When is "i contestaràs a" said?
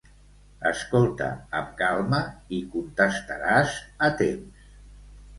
2.59-4.09